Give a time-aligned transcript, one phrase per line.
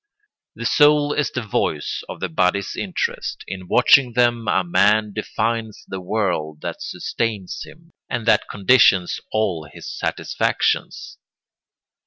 [0.55, 5.83] The soul is the voice of the body's interests; in watching them a man defines
[5.87, 11.19] the world that sustains him and that conditions all his satisfactions.